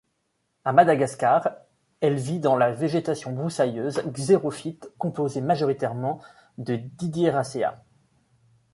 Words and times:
À 0.65 0.73
Madagascar, 0.73 1.51
elle 1.99 2.15
vit 2.15 2.39
dans 2.39 2.57
la 2.57 2.71
végétation 2.71 3.33
broussailleuse 3.33 4.01
xérophyte 4.11 4.89
composée 4.97 5.41
majoritairement 5.41 6.19
de 6.57 6.75
Didiereaceae. 6.77 7.77